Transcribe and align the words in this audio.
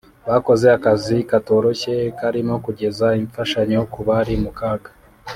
Bakoze 0.29 0.65
akazi 0.77 1.17
katoroshye 1.29 1.95
karimo 2.19 2.55
kugeza 2.65 3.07
imfashanyo 3.21 3.79
ku 3.93 3.99
bari 4.07 4.33
mu 4.43 4.51
kaga 4.59 4.89